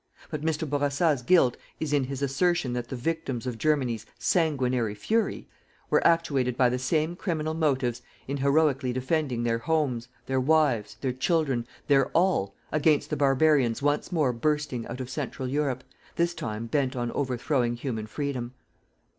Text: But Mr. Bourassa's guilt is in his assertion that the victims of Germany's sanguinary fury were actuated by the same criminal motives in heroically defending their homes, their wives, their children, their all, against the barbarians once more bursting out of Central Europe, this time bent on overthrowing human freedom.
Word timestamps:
But 0.31 0.41
Mr. 0.41 0.67
Bourassa's 0.67 1.21
guilt 1.21 1.57
is 1.79 1.93
in 1.93 2.05
his 2.05 2.23
assertion 2.23 2.73
that 2.73 2.87
the 2.87 2.95
victims 2.95 3.45
of 3.45 3.59
Germany's 3.59 4.07
sanguinary 4.17 4.95
fury 4.95 5.47
were 5.91 6.01
actuated 6.07 6.57
by 6.57 6.69
the 6.69 6.79
same 6.79 7.15
criminal 7.15 7.53
motives 7.53 8.01
in 8.27 8.37
heroically 8.37 8.93
defending 8.93 9.43
their 9.43 9.59
homes, 9.59 10.07
their 10.25 10.41
wives, 10.41 10.97
their 11.01 11.13
children, 11.13 11.67
their 11.85 12.07
all, 12.17 12.55
against 12.71 13.11
the 13.11 13.15
barbarians 13.15 13.83
once 13.83 14.11
more 14.11 14.33
bursting 14.33 14.87
out 14.87 15.01
of 15.01 15.07
Central 15.07 15.47
Europe, 15.47 15.83
this 16.15 16.33
time 16.33 16.65
bent 16.65 16.95
on 16.95 17.11
overthrowing 17.11 17.75
human 17.75 18.07
freedom. 18.07 18.55